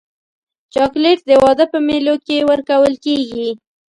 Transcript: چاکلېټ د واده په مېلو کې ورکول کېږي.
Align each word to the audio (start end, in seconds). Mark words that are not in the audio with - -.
چاکلېټ 0.73 1.19
د 1.29 1.31
واده 1.43 1.65
په 1.73 1.77
مېلو 1.87 2.15
کې 2.25 2.47
ورکول 2.49 2.93
کېږي. 3.05 3.49